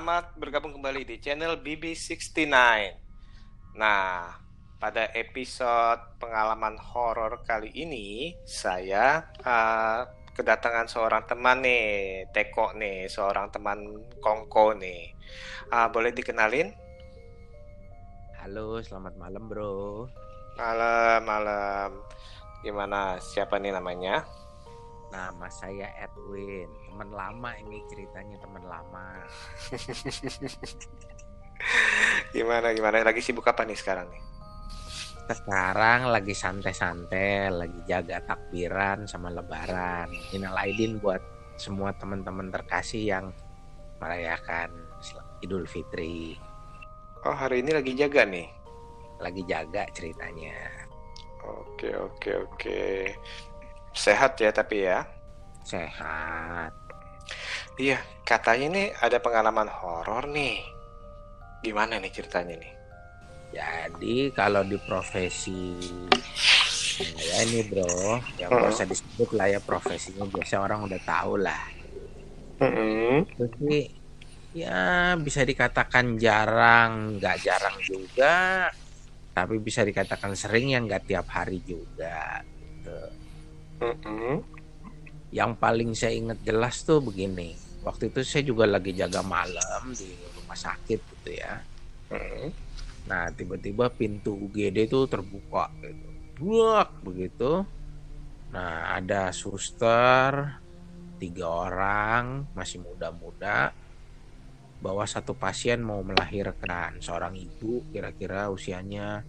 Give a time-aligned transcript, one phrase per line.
[0.00, 2.48] selamat bergabung kembali di channel BB69.
[3.76, 4.32] Nah,
[4.80, 13.52] pada episode pengalaman horor kali ini, saya uh, kedatangan seorang teman nih, Teko nih, seorang
[13.52, 15.12] teman Kongko nih.
[15.68, 16.72] Uh, boleh dikenalin?
[18.40, 20.08] Halo, selamat malam bro.
[20.56, 21.90] Malam, malam.
[22.64, 23.20] Gimana?
[23.20, 24.24] Siapa nih namanya?
[25.10, 29.26] Nama saya Edwin, teman lama ini ceritanya teman lama.
[32.34, 33.02] gimana gimana?
[33.02, 34.22] Lagi sibuk apa nih sekarang nih?
[35.30, 40.10] Sekarang lagi santai-santai, lagi jaga takbiran sama lebaran.
[40.30, 41.22] Minal Aidin buat
[41.58, 43.26] semua teman-teman terkasih yang
[43.98, 44.70] merayakan
[45.42, 46.38] Idul Fitri.
[47.26, 48.46] Oh, hari ini lagi jaga nih.
[49.18, 50.54] Lagi jaga ceritanya.
[51.44, 52.80] Oke, oke, oke.
[53.94, 55.06] Sehat ya tapi ya?
[55.66, 56.72] Sehat.
[57.80, 60.60] Iya, katanya nih ada pengalaman horor nih.
[61.60, 62.72] Gimana nih ceritanya nih?
[63.50, 65.74] Jadi kalau di profesi
[67.00, 68.70] saya ini bro, yang hmm.
[68.70, 71.64] usah disebut lah ya profesinya biasa orang udah tahu lah.
[72.60, 73.24] Hmm.
[73.40, 73.88] Jadi
[74.52, 78.68] ya bisa dikatakan jarang, nggak jarang juga,
[79.32, 82.44] tapi bisa dikatakan sering yang nggak tiap hari juga.
[83.80, 84.34] Mm-hmm.
[85.32, 87.56] Yang paling saya ingat jelas tuh begini.
[87.80, 91.60] Waktu itu saya juga lagi jaga malam di rumah sakit gitu ya.
[92.12, 92.46] Mm-hmm.
[93.08, 96.08] Nah tiba-tiba pintu UGD itu terbuka gitu.
[96.40, 97.64] Buak begitu.
[98.52, 100.60] Nah ada suster
[101.20, 103.76] tiga orang masih muda-muda
[104.80, 109.20] bawa satu pasien mau melahirkan seorang ibu kira-kira usianya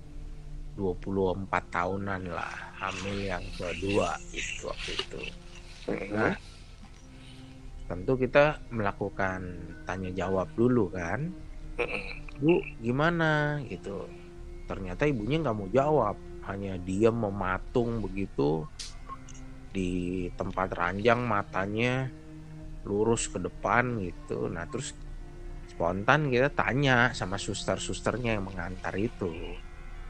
[0.79, 5.21] 24 tahunan lah hamil yang kedua itu waktu itu.
[6.09, 6.33] Nah
[7.85, 9.53] tentu kita melakukan
[9.85, 11.29] tanya jawab dulu kan.
[12.41, 13.61] Bu gimana?
[13.69, 14.09] Gitu.
[14.65, 16.17] Ternyata ibunya nggak mau jawab.
[16.49, 18.65] Hanya diam mematung begitu.
[19.69, 22.09] Di tempat ranjang matanya
[22.81, 24.49] lurus ke depan gitu.
[24.49, 24.97] Nah terus
[25.69, 29.29] spontan kita tanya sama suster-susternya yang mengantar itu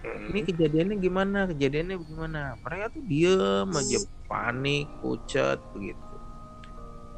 [0.01, 1.39] ini kejadiannya gimana?
[1.49, 6.15] Kejadiannya gimana mereka tuh diem aja panik pucat begitu.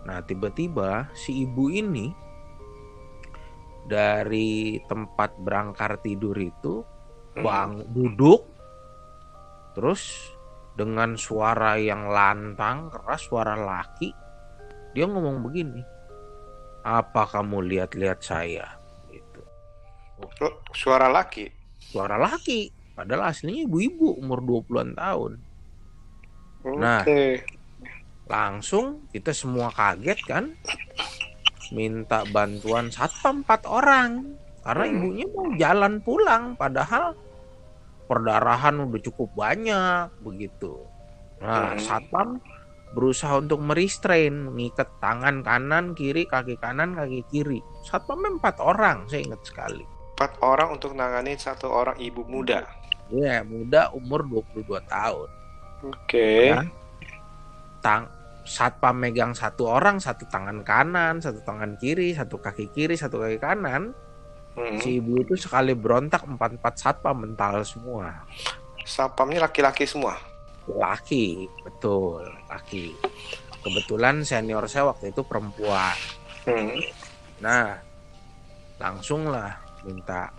[0.03, 2.11] Nah tiba-tiba si ibu ini
[3.87, 6.83] dari tempat berangkar tidur itu
[7.33, 8.47] bang duduk
[9.73, 10.31] terus
[10.77, 14.13] dengan suara yang lantang keras suara laki
[14.93, 15.81] dia ngomong begini
[16.83, 18.75] apa kamu lihat-lihat saya?
[19.07, 19.41] Gitu.
[20.19, 25.31] Oh, suara laki suara laki padahal aslinya ibu-ibu umur 20-an tahun
[26.63, 26.77] okay.
[26.79, 27.01] nah
[28.29, 30.45] langsung kita semua kaget kan
[31.73, 34.93] minta bantuan satpam empat orang karena hmm.
[34.95, 37.17] ibunya mau jalan pulang padahal
[38.07, 40.79] perdarahan udah cukup banyak begitu
[41.43, 41.81] nah hmm.
[41.83, 42.39] satpam
[42.93, 49.25] berusaha untuk merestrain mengikat tangan kanan kiri kaki kanan kaki kiri satpamnya empat orang saya
[49.25, 49.83] ingat sekali
[50.23, 52.63] empat orang untuk nangani satu orang ibu muda.
[53.11, 55.27] Iya, muda umur 22 tahun.
[55.83, 55.99] Oke.
[56.07, 56.55] Okay.
[56.55, 56.63] Ya.
[57.83, 58.07] Tang
[58.47, 63.35] satpam megang satu orang, satu tangan kanan, satu tangan kiri, satu kaki kiri, satu kaki
[63.35, 63.91] kanan.
[64.55, 64.79] Hmm.
[64.79, 68.23] Si ibu itu sekali berontak empat empat satpam mental semua.
[68.87, 70.15] Satpamnya laki-laki semua.
[70.71, 72.95] Laki, betul, laki.
[73.59, 75.99] Kebetulan senior saya waktu itu perempuan.
[76.47, 76.79] Hmm.
[77.43, 77.75] Nah,
[78.79, 80.31] langsung lah minta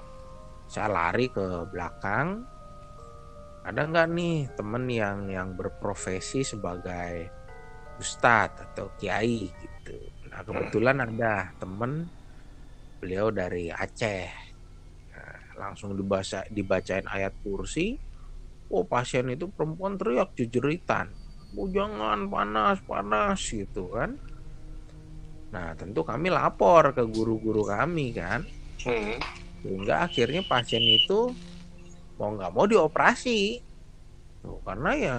[0.68, 2.44] saya lari ke belakang.
[3.64, 7.32] Ada nggak nih temen yang yang berprofesi sebagai
[7.96, 9.96] ustadz atau kiai gitu?
[10.28, 12.04] Nah kebetulan ada temen
[13.00, 14.28] beliau dari Aceh.
[15.16, 17.96] Nah, langsung dibaca dibacain ayat kursi.
[18.68, 21.24] Oh pasien itu perempuan teriak jejeritan
[21.54, 24.18] oh jangan panas panas gitu kan.
[25.54, 28.42] Nah tentu kami lapor ke guru-guru kami kan
[28.82, 29.18] hmm.
[29.62, 31.30] sehingga akhirnya pasien itu
[32.18, 33.62] mau nggak mau dioperasi.
[34.44, 35.16] Tuh, karena ya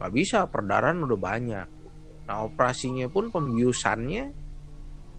[0.00, 1.68] nggak bisa perdarahan udah banyak.
[2.24, 4.32] Nah operasinya pun pembiusannya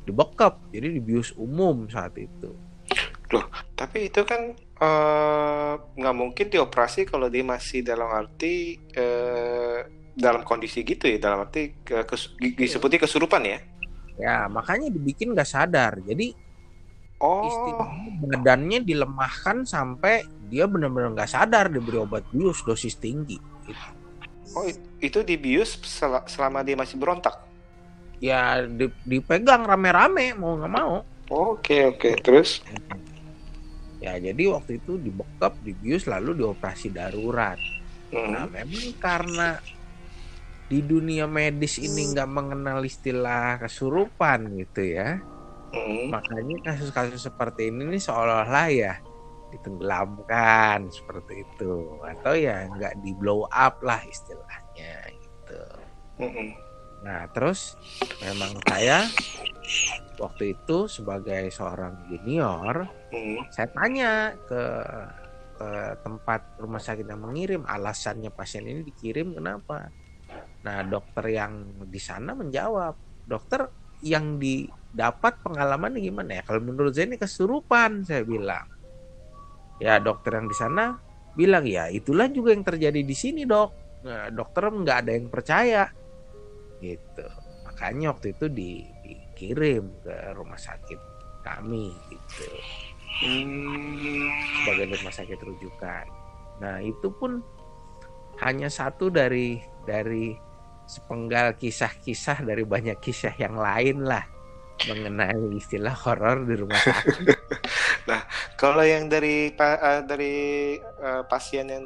[0.01, 2.49] dibekap jadi dibius umum saat itu.
[3.29, 3.45] Loh
[3.77, 9.85] tapi itu kan eh, nggak uh, mungkin dioperasi kalau dia masih dalam arti uh,
[10.17, 13.59] dalam kondisi gitu ya dalam arti uh, kes, disebutnya kesurupan ya?
[14.17, 16.01] Ya makanya dibikin nggak sadar.
[16.01, 16.33] Jadi
[17.21, 17.45] Oh.
[17.45, 23.37] Istilahnya badannya dilemahkan sampai dia benar-benar nggak sadar diberi obat bius dosis tinggi.
[23.69, 23.87] Gitu.
[24.57, 24.65] Oh
[24.99, 25.79] itu dibius
[26.27, 27.37] selama dia masih berontak?
[28.19, 28.65] Ya
[29.05, 31.05] dipegang rame-rame mau nggak mau.
[31.31, 32.59] Oke oke terus?
[34.01, 37.55] Ya jadi waktu itu dibekap, dibius lalu dioperasi darurat.
[38.11, 38.51] Nah Hmm.
[38.51, 39.49] memang karena
[40.67, 45.21] di dunia medis ini nggak mengenal istilah kesurupan gitu ya.
[45.71, 46.11] Hmm.
[46.11, 48.93] Makanya kasus-kasus seperti ini nih seolah-olah ya
[49.51, 55.61] ditenggelamkan seperti itu atau ya nggak di blow up lah istilahnya gitu.
[56.23, 56.51] Hmm.
[57.03, 57.75] Nah terus
[58.23, 59.07] memang saya
[60.19, 63.43] waktu itu sebagai seorang junior Hmm.
[63.51, 64.63] saya tanya ke
[65.59, 65.69] ke
[65.99, 69.91] tempat rumah sakit yang mengirim alasannya pasien ini dikirim kenapa.
[70.63, 72.95] Nah dokter yang di sana menjawab
[73.27, 73.67] dokter
[73.99, 74.39] yang
[74.91, 76.43] didapat pengalaman gimana ya?
[76.43, 78.67] Kalau menurut saya ini kesurupan saya bilang.
[79.81, 80.99] Ya dokter yang di sana
[81.33, 83.71] bilang ya itulah juga yang terjadi di sini dok.
[84.05, 85.83] Nah, dokter nggak ada yang percaya
[86.83, 87.25] gitu.
[87.65, 90.99] Makanya waktu itu di, dikirim ke rumah sakit
[91.41, 92.47] kami gitu
[93.21, 94.25] Hmm.
[94.65, 96.05] sebagai rumah sakit rujukan.
[96.57, 97.45] Nah itu pun
[98.41, 100.33] hanya satu dari dari
[100.89, 104.25] sepenggal kisah-kisah dari banyak kisah yang lain lah
[104.89, 107.27] mengenai istilah horor di rumah sakit.
[108.61, 110.35] Kalau yang dari eh, dari
[110.77, 111.85] eh, pasien yang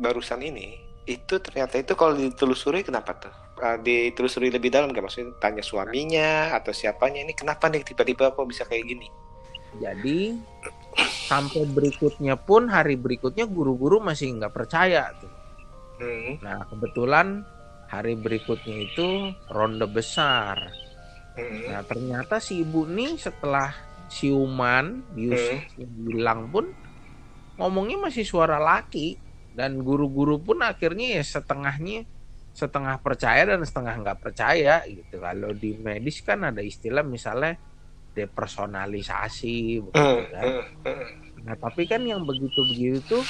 [0.00, 3.34] barusan ini, itu ternyata itu kalau ditelusuri kenapa tuh?
[3.60, 8.48] Eh, ditelusuri lebih dalam nggak maksudnya tanya suaminya atau siapanya ini kenapa nih tiba-tiba kok
[8.48, 9.08] bisa kayak gini?
[9.76, 10.40] Jadi
[11.28, 15.32] sampai berikutnya pun hari berikutnya guru-guru masih nggak percaya tuh.
[16.00, 16.40] Hmm.
[16.40, 17.44] Nah kebetulan
[17.92, 20.56] hari berikutnya itu ronde besar.
[21.36, 21.62] Hmm.
[21.70, 23.70] Nah ternyata si ibu nih setelah
[24.10, 25.38] siuman bius
[25.78, 26.66] bilang pun
[27.54, 29.14] ngomongnya masih suara laki
[29.54, 32.02] dan guru-guru pun akhirnya ya setengahnya
[32.50, 35.22] setengah percaya dan setengah nggak percaya gitu.
[35.22, 37.54] Kalau di medis kan ada istilah misalnya
[38.10, 39.56] depersonalisasi
[39.86, 40.26] begitu Hmm.
[40.34, 40.44] kan.
[40.44, 40.64] Hmm.
[40.82, 41.06] Hmm.
[41.40, 43.24] Nah, tapi kan yang begitu-begitu tuh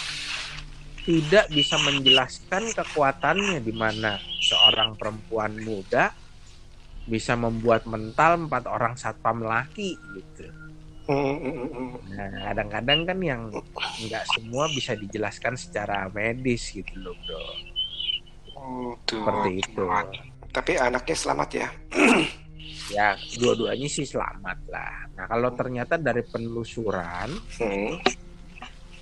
[1.05, 6.13] tidak bisa menjelaskan kekuatannya di mana seorang perempuan muda
[7.09, 10.47] bisa membuat mental empat orang satpam laki gitu.
[12.11, 13.43] Nah, kadang-kadang kan yang
[14.07, 17.45] nggak semua bisa dijelaskan secara medis gitu loh, bro.
[19.07, 19.19] Tuh.
[19.19, 19.85] Seperti itu.
[20.51, 21.69] Tapi anaknya selamat ya?
[22.91, 25.15] Ya, dua-duanya sih selamat lah.
[25.15, 27.31] Nah, kalau ternyata dari penelusuran
[27.63, 28.03] Hmm.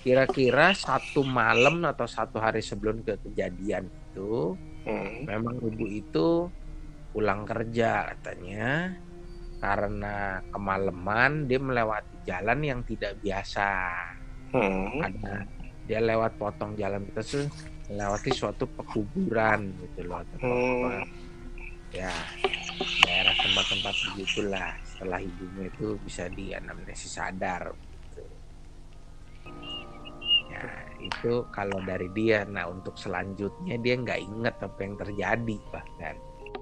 [0.05, 4.53] kira-kira satu malam atau satu hari sebelum ke kejadian itu
[4.85, 5.25] Hmm.
[5.25, 6.27] memang ibu itu
[7.09, 8.93] pulang kerja katanya
[9.59, 13.69] karena kemalaman dia melewati jalan yang tidak biasa
[14.49, 14.97] Hmm.
[15.05, 15.45] ada
[15.85, 17.45] dia lewat potong jalan itu tuh
[17.85, 21.05] melewati suatu pekuburan gitu loh atau Hmm.
[21.93, 22.09] ya
[23.05, 28.21] daerah tempat-tempat begitulah setelah ibunya itu bisa dianamnesis sadar gitu.
[30.49, 30.63] ya
[30.97, 36.15] itu kalau dari dia nah untuk selanjutnya dia nggak inget apa yang terjadi bahkan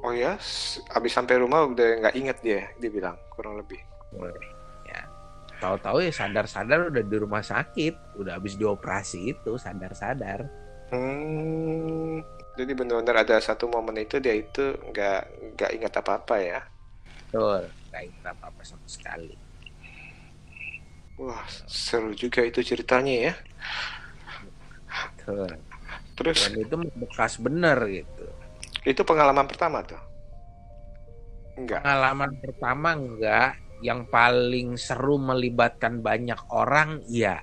[0.07, 0.31] Oh ya,
[0.97, 3.79] abis sampai rumah udah nggak inget dia, dia bilang kurang lebih.
[4.85, 5.01] ya
[5.61, 10.39] tahu-tahu ya sadar-sadar udah di rumah sakit udah habis dioperasi itu sadar-sadar
[10.91, 12.23] Hmm.
[12.57, 15.19] Jadi benar-benar ada satu momen itu dia itu nggak
[15.55, 16.59] nggak ingat apa-apa ya.
[17.31, 19.35] betul nggak inget apa-apa sama sekali
[21.21, 23.33] Wah, seru juga itu ceritanya ya.
[25.01, 25.49] betul
[26.17, 28.26] Terus dan itu bekas bener gitu
[28.91, 30.01] itu pengalaman pertama tuh?
[31.57, 31.83] Enggak.
[31.83, 33.49] pengalaman pertama enggak
[33.87, 37.35] yang paling seru melibatkan banyak orang iya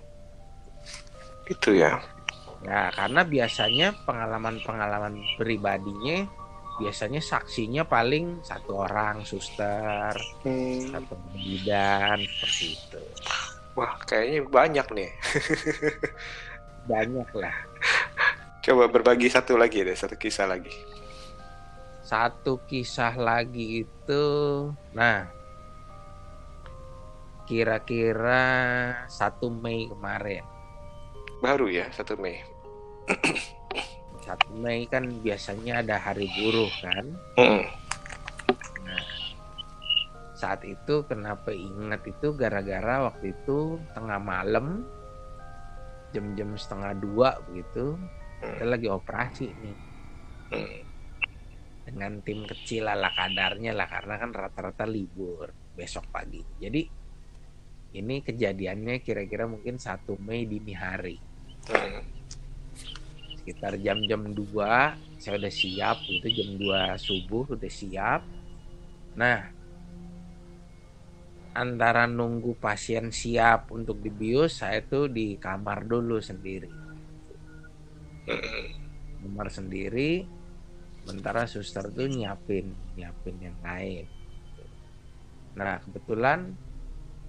[1.46, 2.00] Itu ya.
[2.64, 6.18] ya karena biasanya pengalaman-pengalaman pribadinya
[6.80, 10.80] biasanya saksinya paling satu orang suster Hmm.
[10.90, 13.02] satu bidan seperti itu
[13.74, 15.10] Wah, kayaknya banyak nih.
[16.90, 17.56] banyak lah
[18.64, 20.72] Coba berbagi satu lagi deh, satu kisah lagi.
[22.14, 24.24] Satu kisah lagi itu
[24.94, 25.26] nah
[27.42, 28.46] kira-kira
[29.10, 30.46] satu Mei kemarin
[31.42, 32.38] Baru ya, 1 Mei.
[34.24, 37.04] satu Mei kan biasanya ada hari buruh kan
[37.34, 37.66] Hmm.
[40.38, 44.86] saat itu kenapa ingat itu gara-gara waktu itu tengah malam
[46.14, 47.98] jam-jam setengah dua begitu
[48.38, 49.76] kita lagi operasi nih
[50.54, 50.83] Hmm.
[51.84, 56.40] Dengan tim kecil ala kadarnya lah karena kan rata-rata libur besok pagi.
[56.56, 56.82] Jadi
[57.94, 61.16] ini kejadiannya kira-kira mungkin 1 Mei dini hari.
[63.38, 68.24] Sekitar jam-jam 2 saya udah siap itu jam 2 subuh udah siap.
[69.14, 69.52] Nah
[71.54, 76.72] antara nunggu pasien siap untuk dibius saya tuh di kamar dulu sendiri.
[79.22, 80.26] Kamar sendiri
[81.04, 84.08] sementara suster tuh nyiapin nyiapin yang lain.
[85.52, 86.56] Nah kebetulan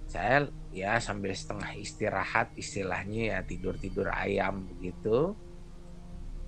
[0.08, 5.36] saya ya sambil setengah istirahat istilahnya ya tidur tidur ayam begitu.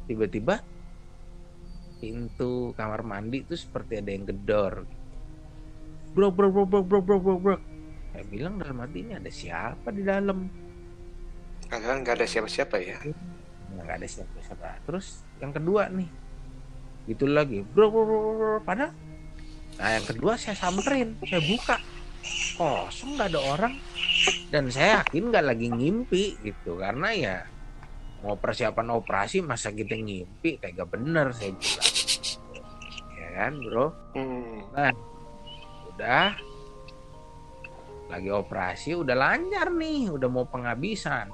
[0.08, 0.64] Tiba-tiba
[2.00, 4.88] pintu kamar mandi itu seperti ada yang gedor.
[6.16, 7.56] Bro bro bro bro bro bro bro bro
[8.18, 10.48] saya bilang dalam hati ini ada siapa di dalam?
[11.68, 12.98] Padahal nggak ada siapa-siapa ya.
[13.68, 14.80] nggak ada siapa-siapa.
[14.88, 16.08] Terus yang kedua nih
[17.08, 17.64] itu lagi.
[17.64, 18.58] Bro bro bro bro, bro.
[18.62, 18.92] padahal
[19.78, 21.76] nah yang kedua saya samperin saya buka.
[22.58, 23.74] Kosong nggak ada orang.
[24.52, 26.76] Dan saya yakin nggak lagi ngimpi gitu.
[26.76, 27.36] Karena ya
[28.20, 30.60] mau persiapan operasi masa kita ngimpi?
[30.60, 31.94] Tega bener saya bilang.
[33.16, 33.86] Ya kan bro?
[34.12, 34.92] Hmm.
[35.94, 36.30] udah.
[38.08, 40.10] Lagi operasi udah lancar nih.
[40.10, 41.30] Udah mau penghabisan.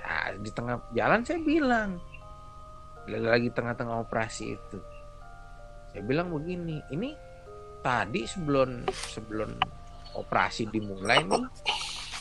[0.00, 1.98] Nah, di tengah jalan saya bilang
[3.06, 4.78] lagi tengah-tengah operasi itu
[5.94, 7.14] saya bilang begini ini
[7.80, 9.50] tadi sebelum sebelum
[10.18, 11.44] operasi dimulai nih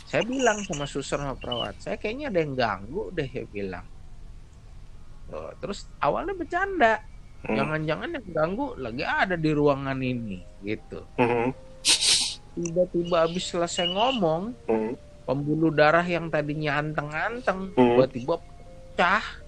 [0.06, 3.86] saya bilang sama suster sama perawat saya kayaknya ada yang ganggu deh saya bilang
[5.26, 7.02] Tuh, terus awalnya bercanda
[7.46, 7.62] Hmm.
[7.62, 11.54] jangan-jangan yang ganggu lagi ada di ruangan ini gitu Hmm.
[12.58, 14.98] tiba-tiba habis selesai ngomong Hmm.
[15.30, 18.02] pembuluh darah yang tadinya anteng-anteng Hmm.
[18.02, 19.45] tiba-tiba pecah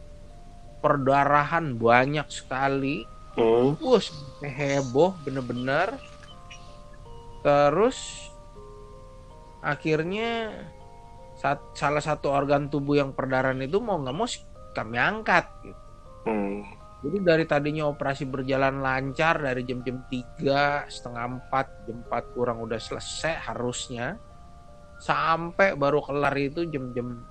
[0.79, 3.77] perdarahan banyak sekali Hmm.
[3.77, 4.01] Wah,
[4.41, 5.93] heboh bener-bener
[7.45, 8.27] terus
[9.61, 10.57] akhirnya
[11.37, 14.25] sat- salah satu organ tubuh yang perdarahan itu mau nggak mau
[14.73, 15.81] kami angkat gitu.
[16.25, 16.65] Hmm.
[17.05, 22.81] Jadi dari tadinya operasi berjalan lancar dari jam-jam 3, setengah 4, jam 4 kurang udah
[22.81, 24.17] selesai harusnya.
[24.97, 27.21] Sampai baru kelar itu jam-jam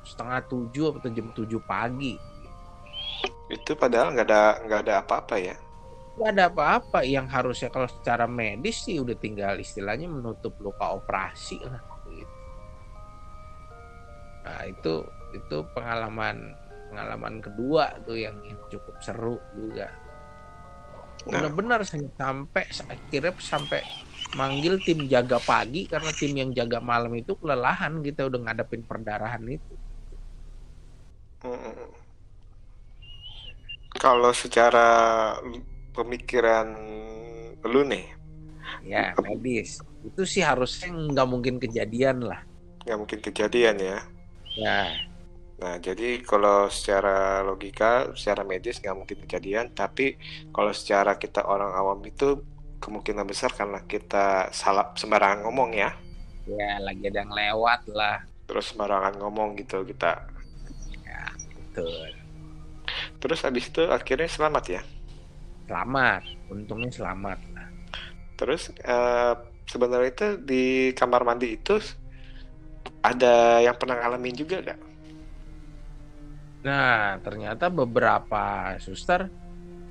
[0.00, 2.31] setengah 7 atau jam 7 pagi.
[3.52, 5.56] Itu padahal nggak ada nggak ada apa-apa ya.
[6.12, 11.56] Gak ada apa-apa yang harusnya kalau secara medis sih udah tinggal istilahnya menutup luka operasi
[11.64, 11.80] lah.
[12.08, 12.36] gitu.
[14.44, 14.94] Nah itu
[15.32, 16.52] itu pengalaman
[16.92, 19.88] pengalaman kedua tuh yang, yang cukup seru juga.
[21.28, 21.48] Nah.
[21.48, 23.80] Benar-benar saya sampai akhirnya sampai
[24.36, 29.40] manggil tim jaga pagi karena tim yang jaga malam itu kelelahan kita udah ngadepin perdarahan
[29.48, 29.74] itu.
[34.02, 34.86] Kalau secara
[35.96, 36.66] pemikiran
[37.62, 38.04] lu nih,
[38.90, 39.70] Ya medis
[40.06, 42.40] itu sih harusnya nggak mungkin kejadian lah.
[42.84, 43.98] nggak mungkin kejadian ya.
[44.56, 44.92] Ya
[45.62, 50.18] Nah, jadi kalau secara logika, secara medis nggak mungkin kejadian, tapi
[50.54, 52.26] kalau secara kita orang awam itu
[52.82, 55.90] kemungkinan besar karena kita salah sembarangan ngomong ya,
[56.46, 58.16] ya lagi ada yang lewat lah.
[58.46, 60.10] terus sembarangan ngomong gitu kita.
[61.72, 62.21] Betul.
[63.18, 64.82] Terus habis itu akhirnya selamat ya.
[65.68, 66.22] Selamat,
[66.52, 67.38] untungnya selamat.
[67.54, 67.68] Nah,
[68.36, 69.34] Terus eh,
[69.70, 71.78] sebenarnya itu di kamar mandi itu
[73.02, 74.80] ada yang pernah ngalamin juga gak?
[76.62, 79.26] Nah, ternyata beberapa suster,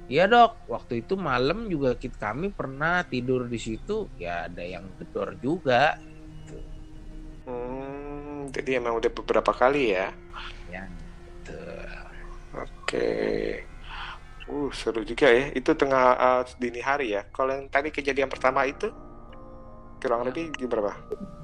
[0.07, 4.87] ya dok, waktu itu malam juga kita kami pernah tidur di situ, ya ada yang
[4.95, 5.99] gedor juga.
[7.43, 10.15] Hmm, jadi emang udah beberapa kali ya.
[10.71, 11.90] Ya, betul.
[12.53, 13.07] Oke.
[14.45, 15.51] Uh, seru juga ya.
[15.51, 17.23] Itu tengah uh, dini hari ya.
[17.29, 18.91] Kalau yang tadi kejadian pertama itu
[20.01, 20.33] kurang Ya.
[20.33, 20.91] lebih di berapa?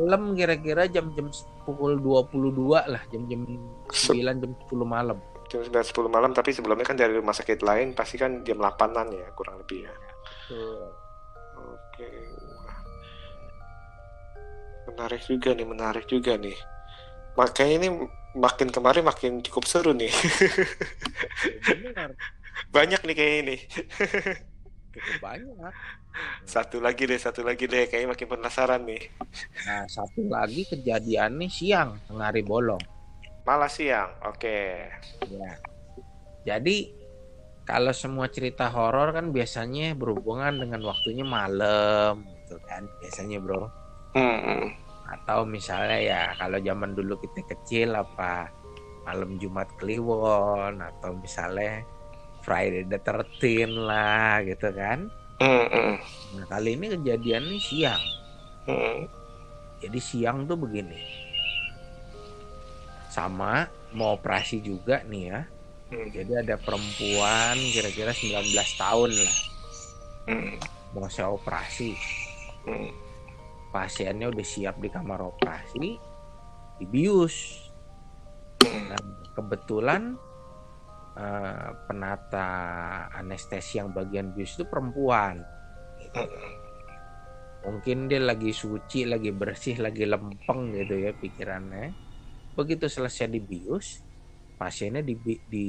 [0.02, 1.30] Malam kira-kira jam-jam
[1.62, 2.58] pukul 22
[2.90, 3.46] lah, jam-jam
[3.94, 5.18] Se- 9 jam 10 malam.
[5.48, 9.14] Jam 9 10 malam tapi sebelumnya kan dari rumah sakit lain pasti kan jam 8-an
[9.14, 9.94] ya kurang lebih ya.
[10.50, 10.90] Betul.
[11.56, 12.10] Oke.
[12.58, 12.80] Wah.
[14.90, 16.58] Menarik juga nih, menarik juga nih.
[17.38, 17.88] Makanya ini
[18.38, 20.14] makin kemarin makin cukup seru nih.
[22.74, 23.58] Banyak nih kayak ini.
[24.94, 25.74] cukup banyak.
[26.46, 27.86] Satu lagi deh, satu lagi deh.
[27.86, 29.04] Kayaknya makin penasaran nih.
[29.66, 32.82] Nah, satu lagi kejadiannya siang, tengah hari bolong.
[33.46, 34.10] Malah siang.
[34.26, 34.90] Oke.
[35.30, 35.52] Ya.
[36.48, 36.98] Jadi
[37.68, 43.68] kalau semua cerita horor kan biasanya berhubungan dengan waktunya malam gitu kan biasanya bro
[44.16, 44.72] Hmm.
[45.08, 48.52] Atau misalnya ya kalau zaman dulu kita kecil apa
[49.08, 51.80] malam Jumat Kliwon atau misalnya
[52.44, 55.08] Friday the 13 lah gitu kan.
[56.36, 58.04] Nah kali ini kejadiannya siang.
[59.80, 61.00] Jadi siang tuh begini.
[63.08, 63.64] Sama
[63.96, 65.42] mau operasi juga nih ya.
[65.88, 66.12] Hmm.
[66.12, 68.44] jadi ada perempuan kira-kira 19
[68.76, 69.36] tahun lah.
[70.28, 70.52] Hmm.
[70.92, 71.96] mau saya operasi.
[72.68, 73.07] Hmm.
[73.78, 76.02] Pasiennya udah siap di kamar operasi
[76.82, 77.70] dibius
[78.66, 78.98] nah,
[79.38, 80.18] kebetulan
[81.14, 82.50] uh, penata
[83.14, 85.42] anestesi yang bagian bius itu perempuan.
[87.66, 91.94] Mungkin dia lagi suci lagi bersih lagi lempeng gitu ya pikirannya.
[92.58, 94.02] Begitu selesai dibius
[94.58, 95.14] pasiennya di
[95.46, 95.68] di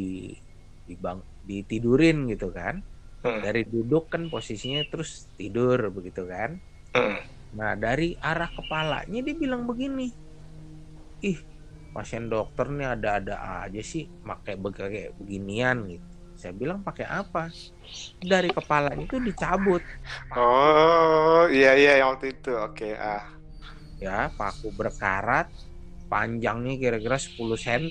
[0.88, 2.81] di bang ditidurin gitu kan.
[3.19, 3.43] Hmm.
[3.43, 6.55] dari duduk kan posisinya terus tidur begitu kan.
[6.95, 7.19] Hmm.
[7.57, 10.12] Nah dari arah kepalanya dia bilang begini
[11.25, 11.38] ih
[11.93, 16.07] pasien dokter nih ada-ada aja sih pakai kayak beginian gitu.
[16.38, 17.50] Saya bilang pakai apa?
[18.23, 19.83] Dari kepala itu dicabut.
[20.31, 22.55] Oh iya iya yang waktu itu.
[22.55, 23.26] Oke okay, ah.
[23.99, 25.50] Ya paku berkarat
[26.09, 27.85] panjangnya kira-kira 10 cm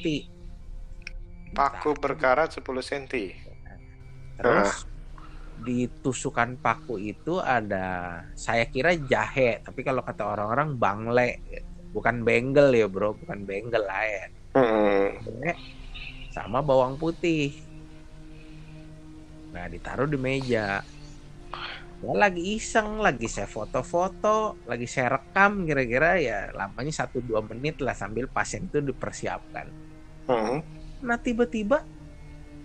[1.54, 3.06] paku berkarat 10 cm
[4.42, 4.97] terus uh
[5.62, 11.30] di tusukan paku itu ada saya kira jahe tapi kalau kata orang-orang bangle
[11.92, 15.10] bukan benggel ya bro bukan benggel lain hmm.
[16.30, 17.58] sama bawang putih
[19.50, 26.40] nah ditaruh di meja ya lagi iseng lagi saya foto-foto lagi saya rekam kira-kira ya
[26.54, 29.66] lamanya satu dua menit lah sambil pasien itu dipersiapkan
[30.30, 30.58] hmm.
[31.02, 31.82] nah tiba-tiba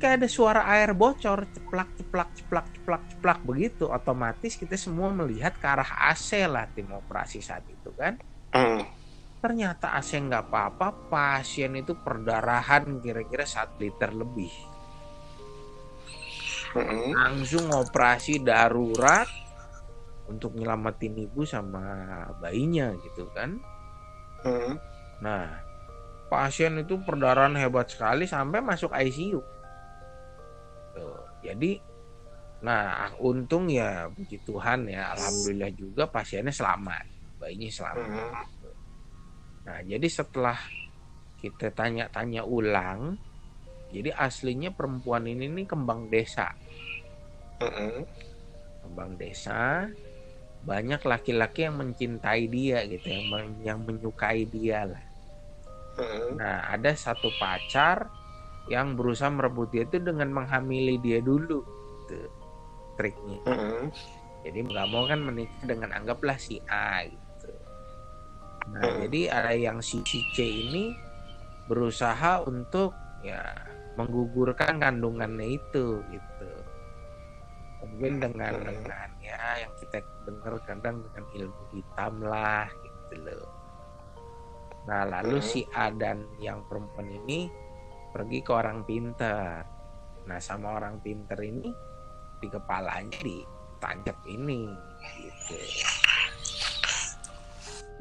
[0.02, 5.54] kayak ada suara air bocor ceplak ceplak ceplak ceplak ceplak begitu otomatis kita semua melihat
[5.54, 8.18] ke arah AC lah tim operasi saat itu kan
[8.50, 8.82] mm.
[9.38, 14.50] ternyata AC nggak apa-apa pasien itu perdarahan kira-kira satu liter lebih
[16.74, 17.14] mm.
[17.14, 19.30] langsung operasi darurat
[20.26, 23.54] untuk nyelamatin ibu sama bayinya gitu kan
[24.42, 24.74] mm.
[25.22, 25.62] nah
[26.26, 29.61] pasien itu perdarahan hebat sekali sampai masuk ICU
[31.42, 31.82] jadi
[32.62, 37.04] nah untung ya puji Tuhan ya alhamdulillah juga pasiennya selamat
[37.42, 38.32] bayinya selamat hmm.
[39.66, 40.58] nah jadi setelah
[41.42, 43.18] kita tanya-tanya ulang
[43.90, 46.54] jadi aslinya perempuan ini nih kembang desa
[47.58, 48.06] hmm.
[48.86, 49.90] kembang desa
[50.62, 55.04] banyak laki-laki yang mencintai dia gitu yang yang menyukai dia lah
[55.98, 56.38] hmm.
[56.38, 58.21] nah ada satu pacar
[58.70, 61.66] yang berusaha merebut dia itu dengan menghamili dia dulu
[62.06, 62.18] itu
[62.94, 63.82] triknya mm -hmm.
[64.46, 67.50] jadi nggak mau kan menikah dengan anggaplah si A gitu
[68.70, 69.00] nah mm -hmm.
[69.08, 70.94] jadi ada yang si, si C ini
[71.66, 72.94] berusaha untuk
[73.26, 73.42] ya
[73.98, 76.50] menggugurkan kandungannya itu gitu
[77.82, 78.68] mungkin dengan mm -hmm.
[78.70, 83.50] dengan ya yang kita dengar kadang dengan ilmu hitam lah gitu loh
[84.86, 85.50] nah lalu mm -hmm.
[85.50, 87.50] si A dan yang perempuan ini
[88.12, 89.64] pergi ke orang pinter
[90.22, 91.72] nah sama orang pinter ini
[92.38, 94.70] di kepalanya ditancap ini
[95.18, 95.56] gitu.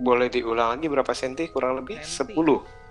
[0.02, 2.02] Boleh diulang lagi berapa senti kurang lebih?
[2.02, 2.34] Senti.
[2.34, 2.82] 10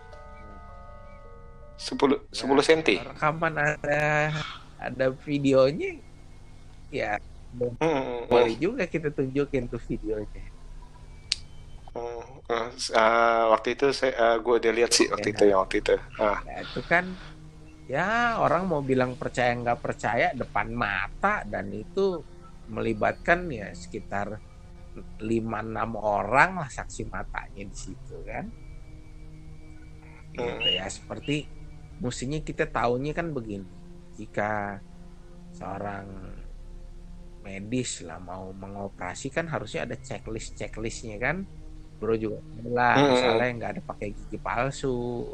[1.81, 2.95] 10 10 ya, senti?
[3.01, 4.31] rekaman ada
[4.77, 5.97] ada videonya
[6.93, 7.17] ya
[7.57, 8.21] hmm, hmm, hmm.
[8.29, 10.45] boleh juga kita tunjukin tuh videonya
[12.51, 15.77] uh, uh, waktu itu saya uh, gue udah lihat sih waktu ya, itu ya waktu
[15.79, 15.95] itu.
[16.19, 16.39] Uh.
[16.43, 17.05] Ya, itu kan
[17.87, 22.23] ya orang mau bilang percaya nggak percaya depan mata dan itu
[22.71, 24.39] melibatkan ya sekitar
[25.23, 25.23] 5-6
[25.99, 28.47] orang lah saksi matanya di situ kan.
[30.35, 30.77] Gitu hmm.
[30.79, 31.47] ya seperti
[32.03, 33.71] mestinya kita tahunya kan begini.
[34.19, 34.79] Jika
[35.55, 36.07] seorang
[37.41, 41.49] medis lah mau mengoperasi kan harusnya ada checklist checklistnya kan
[42.01, 43.09] bro juga lah hmm.
[43.13, 45.29] misalnya nggak ada pakai gigi palsu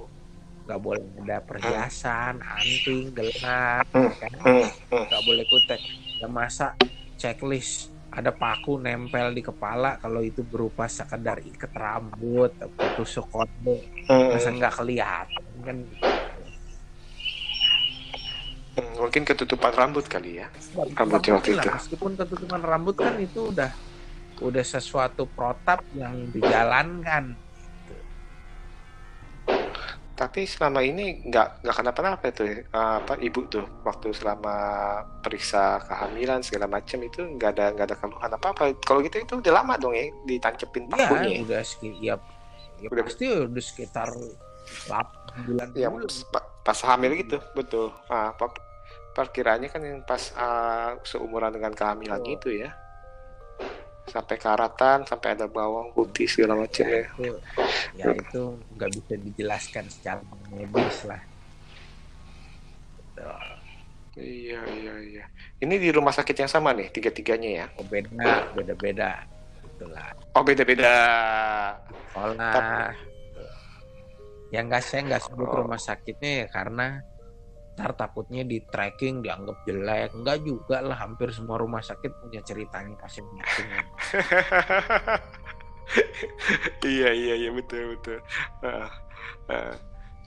[0.67, 4.11] nggak boleh ada perhiasan anting gelang hmm.
[4.19, 4.33] kan?
[4.91, 5.81] Nggak boleh kutek
[6.19, 6.75] ya masa
[7.15, 13.79] checklist ada paku nempel di kepala kalau itu berupa sekedar ikat rambut atau tusuk kode
[14.11, 15.79] masa nggak kelihatan kan?
[18.77, 20.51] Mungkin ketutupan rambut kali ya
[20.99, 21.69] rambutnya waktu itu.
[21.71, 23.71] meskipun ketutupan rambut kan itu udah
[24.41, 27.37] udah sesuatu protap yang dijalankan.
[30.17, 34.57] Tapi selama ini nggak nggak kenapa-napa tuh eh, apa ibu tuh waktu selama
[35.21, 39.35] periksa kehamilan segala macam itu nggak ada nggak ada keluhan apa apa kalau gitu itu
[39.45, 42.15] udah lama dong ya ditancepin iya, pakunya ya, udah sekitar ya,
[42.81, 43.05] ya udah.
[43.05, 44.09] pasti udah sekitar
[44.89, 45.93] 8 bulan ya,
[46.65, 47.93] pas hamil gitu betul.
[48.09, 48.33] Ah,
[49.13, 52.35] perkiraannya kan yang pas uh, seumuran dengan kehamilan oh.
[52.41, 52.73] itu ya
[54.17, 57.33] sampai karatan sampai ada bawang putih segala macam ya, ya.
[58.01, 61.21] ya itu nggak bisa dijelaskan secara medis lah.
[64.17, 65.25] Iya iya iya.
[65.61, 67.67] Ini di rumah sakit yang sama nih tiga tiganya ya?
[67.77, 69.11] Oh, beda beda beda
[69.77, 70.95] gitulah oh beda-beda.
[72.09, 72.97] Sekolah.
[74.49, 75.57] Yang nggak saya nggak sebut Oh.
[75.61, 77.05] rumah sakitnya ya karena
[77.77, 80.17] ntar takutnya di tracking dianggap jelek.
[80.17, 83.69] Enggak juga lah hampir semua rumah sakit punya ceritanya masing-masing.
[86.83, 88.19] Iya iya iya betul betul.
[88.59, 88.91] Ah,
[89.47, 89.71] ah,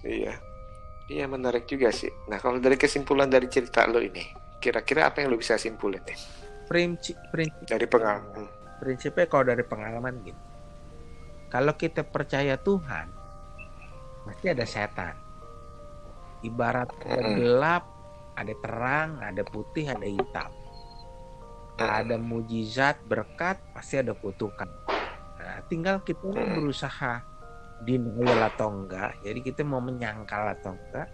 [0.08, 0.32] iya.
[1.12, 2.08] Iya menarik juga sih.
[2.32, 4.24] Nah kalau dari kesimpulan dari cerita lo ini
[4.64, 6.16] kira-kira apa yang lo bisa simpulin nih?
[6.64, 8.48] Prinsip prinsip dari pengalaman.
[8.80, 10.42] prinsipnya kalau dari pengalaman gitu
[11.52, 13.12] kalau kita percaya Tuhan
[14.24, 15.14] pasti ada setan
[16.44, 17.84] ibarat ada gelap
[18.40, 20.52] ada terang ada putih ada hitam.
[21.80, 24.68] Ada mujizat berkat pasti ada kutukan.
[25.40, 27.24] Nah, tinggal kita berusaha
[27.88, 29.16] denial atau enggak.
[29.24, 31.08] Jadi kita mau menyangkal atau enggak.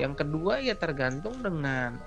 [0.00, 2.00] Yang kedua ya tergantung dengan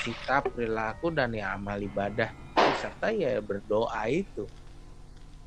[0.00, 2.32] sikap perilaku dan ya amal ibadah.
[2.80, 4.48] Serta ya berdoa itu.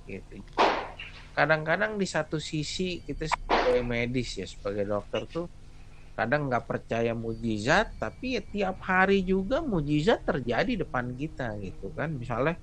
[0.06, 0.46] Gitu.
[1.34, 5.62] Kadang-kadang di satu sisi kita sebagai medis ya sebagai dokter tuh
[6.13, 12.13] kadang nggak percaya mujizat tapi ya tiap hari juga mujizat terjadi depan kita gitu kan.
[12.13, 12.56] Misalnya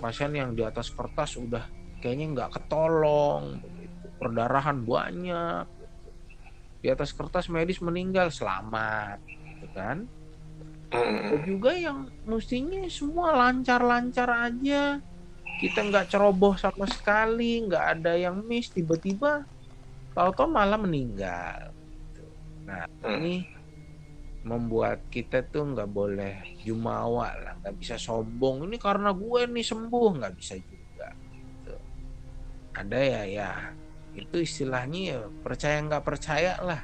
[0.00, 1.64] pasien yang di atas kertas udah
[2.04, 4.06] kayaknya nggak ketolong begitu.
[4.20, 5.64] perdarahan banyak.
[5.64, 5.76] Gitu.
[6.78, 10.06] di atas kertas medis meninggal selamat gitu kan.
[10.94, 15.02] Ada juga yang mestinya semua lancar-lancar aja.
[15.58, 19.42] Kita nggak ceroboh sama sekali nggak ada yang miss tiba-tiba
[20.14, 21.74] tahu-tahu malah meninggal
[22.68, 23.04] Gitu.
[23.04, 23.48] nah ini
[24.44, 28.68] membuat kita tuh nggak boleh jumawa lah nggak bisa sombong.
[28.68, 31.74] Ini karena gue nih sembuh nggak bisa juga Gitu.
[32.76, 33.50] ada ya ya
[34.14, 36.80] itu istilahnya ya percaya nggak percaya lah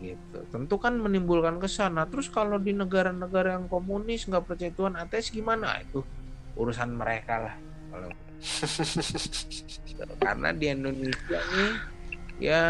[0.00, 0.38] gitu.
[0.48, 2.00] Tentu kan menimbulkan kesan.
[2.00, 5.76] Nah terus kalau di negara-negara yang komunis nggak percaya Tuhan ateis gimana?
[5.84, 6.02] Itu
[6.56, 7.56] urusan mereka lah
[7.92, 8.10] kalau
[10.24, 11.72] karena di Indonesia nih
[12.40, 12.64] ya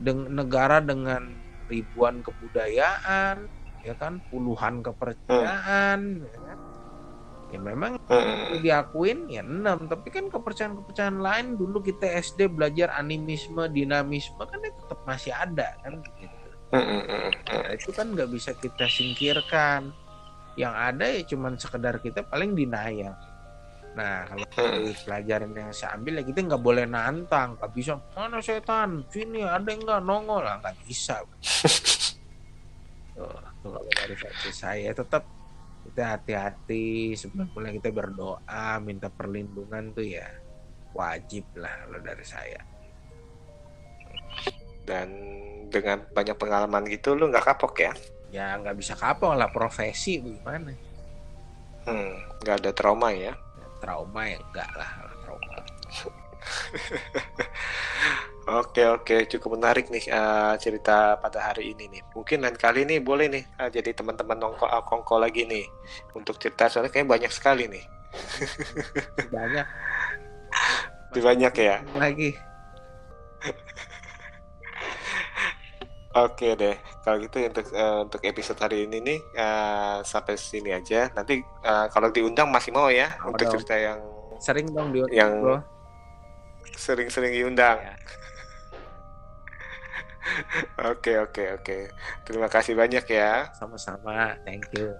[0.00, 1.36] deng- negara dengan
[1.68, 3.46] ribuan kebudayaan
[3.84, 4.18] ya kan?
[4.32, 6.58] Puluhan kepercayaan ya, kan?
[7.50, 7.98] ya memang
[8.62, 14.78] diakuin ya enam tapi kan kepercayaan-kepercayaan lain dulu kita SD belajar animisme dinamisme kan itu
[14.86, 15.98] tetap masih ada kan?
[16.18, 16.36] Gitu.
[17.50, 19.90] Nah, itu kan nggak bisa kita singkirkan.
[20.54, 23.14] Yang ada ya cuman sekedar kita paling denial
[23.90, 27.58] nah kalau dari pelajaran yang saya ambil ya kita nggak boleh nantang.
[27.58, 29.02] Nggak bisa mana setan?
[29.10, 30.00] Sini ada nggak?
[30.02, 30.46] Nongol.
[30.46, 31.22] Lah nggak bisa.
[33.20, 34.16] Tuh, tuh kalau dari
[34.48, 35.28] saya tetap
[35.84, 37.12] kita hati-hati.
[37.18, 40.24] Sebelum mulai kita berdoa minta perlindungan tuh ya
[40.96, 42.60] wajib lah kalau dari saya.
[44.88, 45.08] Dan
[45.68, 47.92] dengan banyak pengalaman gitu lu nggak kapok ya?
[48.32, 50.72] Ya nggak bisa kapok lah profesi gimana?
[51.84, 53.36] Hmm, nggak ada trauma ya
[53.80, 54.90] trauma ya enggak lah
[55.24, 55.56] trauma
[58.50, 62.02] Oke oke cukup menarik nih eh, cerita pada hari ini nih.
[62.16, 65.68] Mungkin lain kali nih boleh nih eh, jadi teman-teman nongko ah, kongko lagi nih
[66.16, 67.84] untuk cerita soalnya kayak banyak sekali nih.
[69.30, 69.66] banyak
[71.12, 71.76] Lebih banyak ya.
[71.94, 72.34] lagi
[76.10, 76.74] Oke deh.
[77.00, 81.06] Kalau gitu untuk eh, untuk episode hari ini nih eh, sampai sini aja.
[81.14, 83.52] Nanti eh, kalau diundang masih mau ya Mau untuk dong.
[83.54, 83.98] cerita yang
[84.42, 85.62] sering dong di Yang-
[86.74, 87.78] sering-sering diundang.
[87.78, 87.94] Ya.
[90.90, 91.78] Oke oke oke.
[92.22, 93.50] Terima kasih banyak ya.
[93.52, 94.94] sama-sama thank you